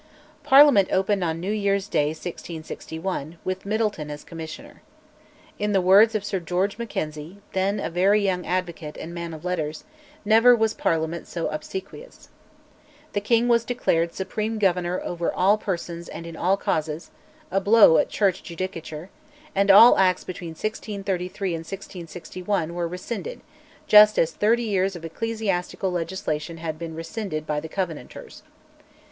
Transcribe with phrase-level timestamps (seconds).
[0.43, 4.81] Parliament opened on New Year's Day 1661, with Middleton as Commissioner.
[5.59, 9.45] In the words of Sir George Mackenzie, then a very young advocate and man of
[9.45, 9.83] letters,
[10.25, 12.29] "never was Parliament so obsequious."
[13.13, 17.11] The king was declared "supreme Governor over all persons and in all causes"
[17.51, 19.09] (a blow at Kirk judicature),
[19.53, 23.41] and all Acts between 1633 and 1661 were rescinded,
[23.85, 28.41] just as thirty years of ecclesiastical legislation had been rescinded by the Covenanters.